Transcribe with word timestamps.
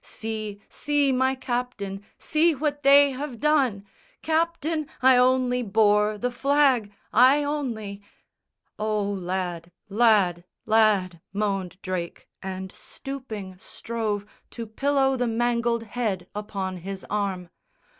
See, 0.03 0.59
see, 0.67 1.11
my 1.11 1.35
captain, 1.35 2.03
see 2.17 2.55
what 2.55 2.81
they 2.81 3.11
have 3.11 3.39
done! 3.39 3.85
Captain, 4.23 4.87
I 4.99 5.15
only 5.17 5.61
bore 5.61 6.17
the 6.17 6.31
flag; 6.31 6.91
I 7.13 7.43
only" 7.43 8.01
"O, 8.79 9.03
lad, 9.03 9.71
lad, 9.89 10.43
lad," 10.65 11.21
moaned 11.33 11.77
Drake, 11.83 12.27
and, 12.41 12.71
stooping, 12.71 13.59
strove 13.59 14.25
To 14.49 14.65
pillow 14.65 15.17
the 15.17 15.27
mangled 15.27 15.83
head 15.83 16.25
upon 16.33 16.77
his 16.77 17.05
arm. 17.07 17.51